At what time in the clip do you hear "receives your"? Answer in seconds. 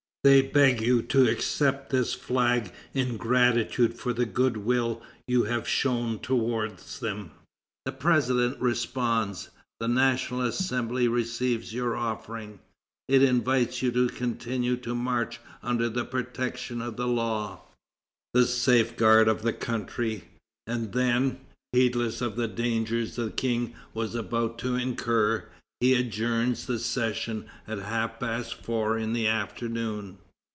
11.07-11.95